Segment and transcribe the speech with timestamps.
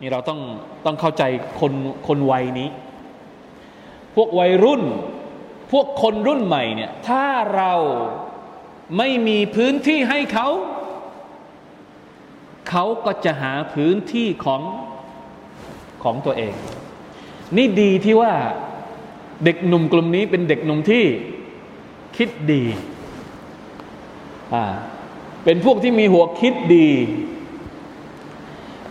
[0.00, 0.40] นี่เราต้อง
[0.84, 1.22] ต้องเข้าใจ
[1.60, 1.72] คน
[2.06, 2.68] คนวัยนี้
[4.14, 4.82] พวกวัยรุ่น
[5.72, 7.26] พวกคนรุ่นใหม่เนี่ยถ้า
[7.56, 7.72] เรา
[8.98, 10.48] ไม่มีพื้นที่ให้เขา
[12.68, 14.62] เขาก็จะหาพื้นที่ของ
[16.02, 16.54] ของตัวเอง
[17.56, 18.32] นี่ดีที่ว่า
[19.44, 21.04] เด็กหนุ่มกลุ่มนี้เป็นเด็กหนุ่มที่
[22.16, 22.62] คิดดี
[24.54, 24.64] อ่า
[25.44, 26.88] เป็นพวกที่มีหัวคิดดี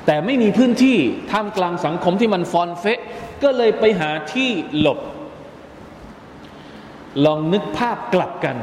[0.05, 0.97] แต่ไม่มีพื้นที่
[1.31, 2.99] ท่ามกลางสังคมที่มันฟอนเฟะ
[3.43, 4.99] ก็เลยไปหาที่หลบ
[7.25, 8.57] ลองนึกภาพกลับกัน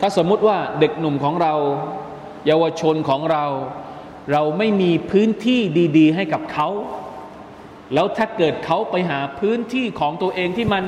[0.00, 1.54] ถ้าสมมุติว่าเด็กหนุ่มของเรา
[2.46, 3.44] เยาวชนของเรา
[4.32, 5.60] เราไม่มีพื้นที่
[5.98, 6.68] ดี ๆ ให้กับเขา
[7.94, 10.84] แล้วถ้าเกิดเขาไปหาพื้นที่ของตัวเองที่มัน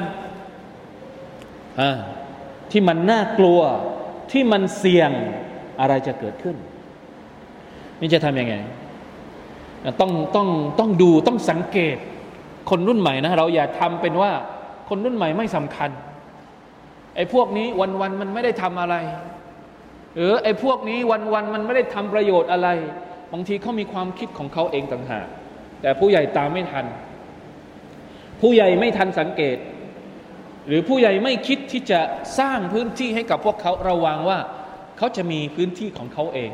[2.71, 3.61] ที่มันน่ากลัว
[4.33, 5.11] ที่มันเสี่ยง
[5.81, 6.57] อะไรจะเกิดขึ้น
[8.01, 8.55] นี่จะทำยังไง
[10.01, 11.97] ต้องต้องต้องดูต้องสังเกต
[12.71, 14.31] คนรุ่นใหม่นะ เราอย่าทำเป็นว่า
[14.89, 15.91] คนรุ่นใหม่ไม่สำคัญ
[17.17, 18.97] ไอ้พวกนี้วันวันมันไม่ได้ทำอะไร
[20.15, 22.69] หรือไอ้พวกนี้วันวันมันไม่ได้ทำประโยชน์อะไร
[23.33, 25.27] บางทีเขามีความคิดของเขาเองต่างหาก
[25.83, 26.87] แต่ผู้ใหญ่ตามไม่ทัน
[28.41, 29.57] ผู้ใหญ่ไม่ทันสังเกต
[30.67, 32.01] หรือผู้ใหญ่ไม่คิดที่จะ
[32.39, 34.39] สร้างพื้นที่ให้กับพวกเขาระวังว่า
[34.99, 36.51] เขาจะมีพื้นที่ของเขาเอง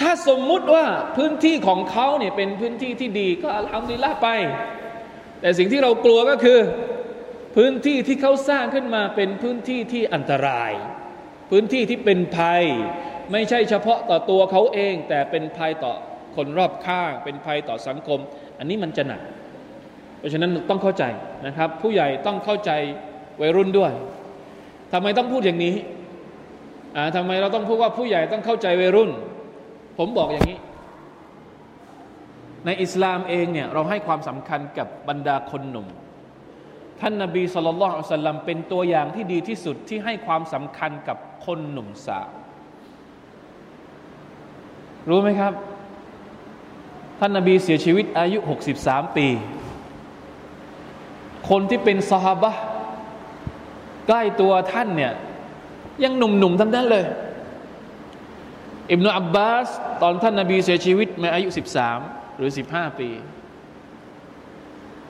[0.00, 4.28] ถ้าสมมุติว่าพื้นที่ของเขาเนี่ยเป็นพื้นที่ที่ดีก็อัลฮัมดุลิลละไป
[5.40, 6.58] แต่สิ่งที่เรากลัวก็คือ
[7.56, 10.72] พื้นที่ที่เขาสร้างขึ้นมาเป็นพื้นที่ที่อันตราย
[11.50, 12.64] พื้นที่ที่เป็นภัย
[13.32, 15.94] ไม่ใช่เฉพาะต่อตัวเขาเอง แต่เป็นภัยต่อ
[16.36, 18.18] คนรอบข้าง เป็นภัยต่อสังคม
[18.58, 19.20] อันนี้มันจะหนัก
[20.18, 21.04] เพราะฉะนั้นต้องเข้าใจ
[21.46, 22.70] นะครับ ผู้ใหญ่ต้องเข้าใจ
[23.40, 23.92] วัยรุ่นด้วย
[24.92, 25.74] ทำไมต้องพูดอย่างนี้
[26.96, 29.10] อ่าทำไมเราต้องพูดว่าผู้ใหญ่ต้องเข้าใจวัยรุ่น
[30.02, 30.58] ผมบอกอย่างนี้
[32.66, 35.86] ในอิสลามเองเนี่ยเราให้ความสำคัญกับบรรดาคนหนุ่ม
[37.00, 41.16] ท่านนาบีสุลต่านอัลลัมเป็นตัวอย่างที่ดีที่สุดที่ให้ความสำคัญกับ
[41.46, 42.28] คนหนุ่มสาว
[45.08, 45.52] รู้ไหมครับ
[47.20, 48.38] ท่านนาบีเสียชีวิตอายุ
[48.78, 49.26] 63 ปี
[51.48, 52.52] คนที่เป็นสฮาบะ
[54.06, 55.12] ใกล้ตัวท่านเนี่ย
[56.04, 57.06] ยังหนุ่มๆทั้งนั้นเลย
[58.92, 59.68] อิบนาอับบาส
[60.02, 61.48] ตอนท่านนาบีเสียชีวิตในอายุ
[61.92, 63.08] 13 หรือ 15 ปี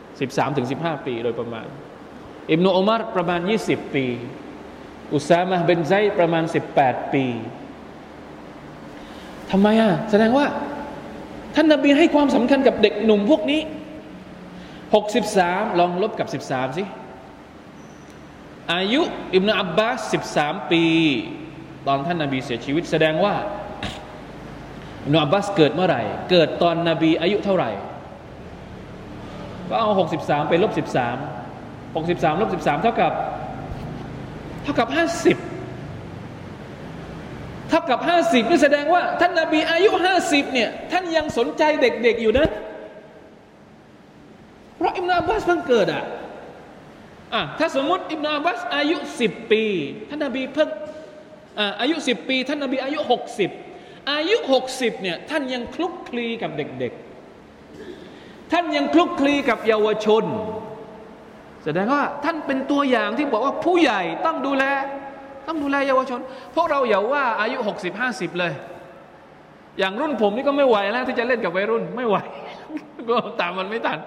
[0.03, 1.67] 13ถึง15 ปีโดยประมาณ
[2.51, 4.07] อิบนาอุมารประมาณ 20 ปี
[5.15, 6.45] อุซามะเบนไซประมาณ
[6.79, 7.25] 18 ปี
[9.51, 10.47] ทำไมอะ แสดงว่า
[11.55, 13.61] ท่านนาบีให้ความสำคัญกับเด็กหนุ่มพวกนี้
[14.91, 16.85] 63 ลองลบกับ 13 สิ
[18.73, 19.03] อายุ
[19.35, 20.85] อิบนาอับบาส 13 ปี
[21.87, 23.35] ตอนท่านนาบีเสียชีวิต แสดงว่า
[25.13, 27.71] นอับบาสเกิดเมื่อไหร่ เกิดตอนนบีอายุเท่าไหร่
[29.69, 29.89] ก็เอา
[30.21, 30.85] 63 ไปลบ 13
[31.95, 33.13] 63ลบ13 เท่ากับ
[34.63, 34.99] เท่ากับ 50
[37.69, 42.49] เท่ากับห้าสิบนี่แสดงว่า ท่านนาบีอายุห้าสิบเนี่ย ท่านยังสนใจเด็กๆอยู่นะ
[44.77, 46.05] เพราะอิมนาบัสเพิ่งเกิดอะ
[47.35, 49.63] อะถ้าสมมติอิมนาบัสอายุสิบปี
[50.09, 50.69] ท่านนาบีเพิ่ง
[51.59, 53.51] อ่าอายุสิบปี ท่านนาบีอายุหกสิบ
[54.11, 60.25] อายุหกสิบเนี่ยท่านยังคลุกคลีกับเด็กๆ ท่านยังคลุกคลีกับเยาวชน
[61.65, 64.65] แสดงว่าท่านเป็นตัวอย่างที่บอกว่าผู้ใหญ่ต้องดูแล
[65.47, 66.21] ต้องดูแลเยาวชน
[66.55, 68.53] พวกเราอย่าว่าอายุหกสิบห้าสิบเลย
[69.79, 72.17] อย่างรุ่นผมนี่ก็ไม่ไหวแล้วที่จะเล่นกับวัยรุ่นไม่ไหว
[73.09, 73.99] ก็ตามมันไม่ทัน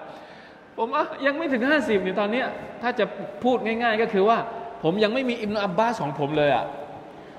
[0.78, 2.42] ผมอะยังไม่ถึงห้าสิบนี่ยตอนนี้
[2.82, 3.04] ถ้าจะ
[3.44, 4.38] พูดง่าย ๆ ก็คือว่า
[4.82, 6.64] ผมยังไม่มีอิมนอับบาสของผมเลยอะ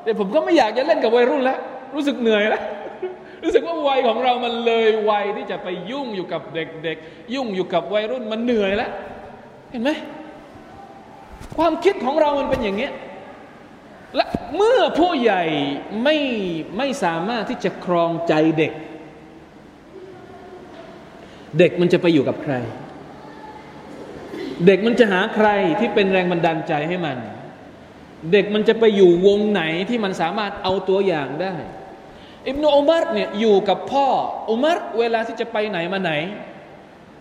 [0.04, 1.60] แต่ผมก็ไม่อยากจะเล่นกับวัยรุ่นแล้ว
[1.94, 2.64] รู้สึกเหนื่อยแล้ว
[3.44, 8.92] รู้สึกว่าวัยของเรามันเลยวัยที่จะไปยุ่งอยู่กับเด็กๆ ยุ่งอยู่กับวัยรุ่นมันเหนื่อยแล้ว
[9.70, 9.92] เห็นไหม
[11.58, 12.94] ความคิดของเรามันเป็นอย่างเงี้ย
[14.16, 14.26] และ
[14.56, 15.44] เมื่อผู้ใหญ่
[16.04, 16.18] ไม่
[16.78, 18.74] ไม่สามารถที่จะครองใจเด็ก
[21.60, 22.54] เด็กมันจะไปอยู่กับใคร
[24.66, 25.50] เด็กมันจะหาใคร
[25.80, 27.18] ที่เป็นแรงบันดาลใจให้มัน
[28.32, 31.56] เด็กมันจะไปอยู่วงไหนที่มันสามารถเอาตัวอย่างได้
[32.48, 34.08] อิบนอุมัรเนี่ยอยู่กับพ่อ
[34.50, 36.12] อุมัรเวลาที่จะไปไหนมาไหน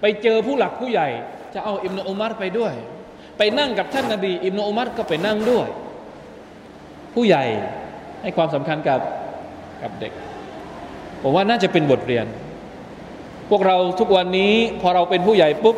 [0.00, 1.08] ไปเจอผู้หลักผู้ใหญ่
[1.54, 2.74] จะเอาอิบนอุมัรไปด้วย
[3.38, 5.68] ไปนั่งกับท่านนาบีอิบนอุมัรก็ไปนั่งด้วย
[7.14, 7.44] ผู้ใหญ่
[8.22, 9.00] ให้ความสำคัญกับ
[9.82, 10.12] กับเด็ก
[11.22, 12.26] ผมว่าน่าจะเป็นบทเรียน
[13.50, 15.76] พวกเราทุกวันนี้พอเราเป็นผู้ใหญ่ปุ๊บ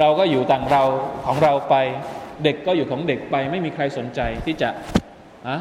[0.00, 0.82] เราก็อยู่ต่างเรา
[1.26, 1.74] ของเราไป
[2.44, 4.68] เด็กก็อยู่ของเด็กไป ไม่มีใครสนใจที่จะ
[5.48, 5.58] อะ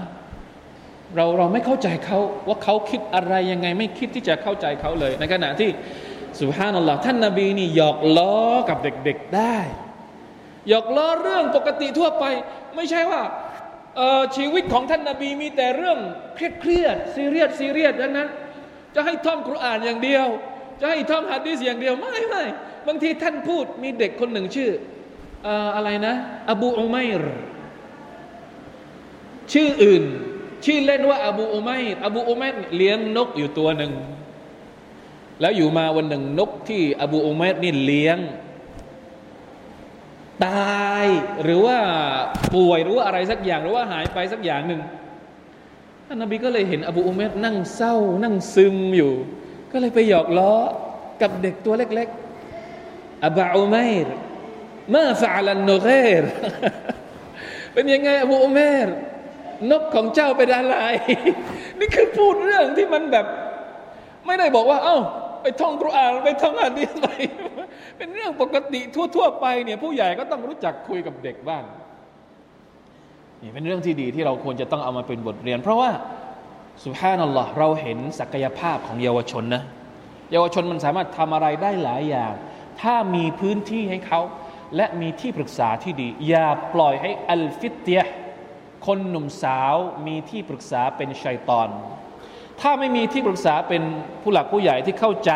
[1.15, 5.69] เราเราไม่เข้าใจเขาว่าเขาคิดอะไรยังไง ไม่คิดที่จะเข้าใจเขาเลย ในขณะที่
[6.39, 8.35] สุภานัลลอฮ์ท่านนาบีนี่หยอกล้อ
[8.69, 9.57] กับเด็กๆได้
[10.69, 12.25] หยอกล้อเรื่องปกติทั่วไป
[12.75, 13.21] ไม่ใช่ว่า
[14.37, 15.97] ชีวิตของท่านนาบีมีแต่เรื่อง
[16.35, 18.27] เครียดเครียดซีเรียสซีเรียสดังนั้น
[18.95, 20.27] จะให้ท่องคุรานอย่างเดียว
[20.81, 22.43] จะให้ท่องฮะดีษอย่างเดียวไม่ไม่
[22.87, 24.71] บางทีท่านพูดมีเด็กคนหนึ่งชื่อ
[25.75, 26.15] อะไรนะ
[26.51, 27.33] อบูอุไมร์
[29.53, 30.03] ชื่ออื่น
[30.65, 33.93] ชื่อเล่นว่า อบูอุไมร์อบูอุไมร์เลี้ยงนกอยู่ตัวหนึ่ง
[35.41, 38.17] แล้วอยู่มาวันหนึ่งนกที่ อบูอุไมร์นี่เลี้ยง
[40.45, 41.05] ตาย
[41.43, 41.77] หรือว่า
[42.55, 44.81] ป่วยหรือว่าอะไรสักอย่าง หรือว่าหายไปสักอย่างหนึ่ง
[46.07, 49.11] ท่านนบีก็เลยเห็นอบูอุไมร์นั่งเศร้า นั่งซึมอยู่
[49.71, 50.53] ก็เลยไปหยอกล้อ
[51.21, 52.07] กับเด็กตัวเล็ก
[52.63, 54.13] ๆ อบาอุไมร์
[54.93, 55.87] มาฟาลันโนเก
[56.21, 56.23] ร
[57.73, 58.87] เป็นยังไงอบูอุเมร
[59.71, 60.75] นกของเจ้าเป็นอะไร
[61.79, 63.25] นี่คือพูดเรื่องที่มันแบบ
[64.25, 64.97] ไม่ได้บอกว่า เอ้า
[65.41, 67.09] ไปท่องกุรอานไปท่องอะดีอะไร
[67.97, 68.81] เป็นเรื่องปกติ
[69.15, 71.63] ทั่ว ๆ ไปเนี่ยผู้ใหญ่ก็ต้องรู้จักคุยกับเด็กบ้าง
[73.41, 75.91] นี่เป็นเรื่องที่ดีที่เราควรจะต้องเอามาเป็นบทเรียน เพราะว่า
[76.85, 79.63] สุภานัลลอฮ์เราเห็นศักยภาพของเยาวชนนะ
[80.31, 82.33] เยาวชนมันสามารถทำอะไรได้หลายอย่าง
[82.81, 84.21] ถ้ามีพื้นที่ให้เขา
[84.75, 88.01] และมีที่ปรึกษาที่ดี อย่าปล่อยให้อัลฟิตเตีย
[88.85, 89.75] คนหนุ่มสาว
[90.07, 91.69] มีที่ปรึกษาเป็นชัยตอน
[92.61, 93.83] ถ้าไม่มีที่ปรึกษาเป็น
[94.21, 95.31] ผู้หลักผู้ใหญ่ที่เข้าใจ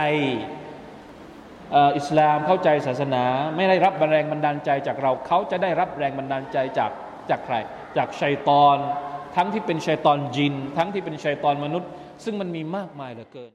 [1.98, 3.24] อิสลามเข้าใจศาสนา
[3.56, 6.92] ไม่ได้รับแรงบันดาลใจจากเราเขาจะได้รับแรงบันดาลใจจาก
[7.30, 7.56] จากใคร
[7.98, 8.78] จากชัยตอน
[9.36, 11.90] ทั้งที่เป็นชัยตอนจิน ทั้งที่เป็นชัยตอนมนุษย์
[12.24, 13.48] ซึ่งมันมีมากมายเหลือเกิน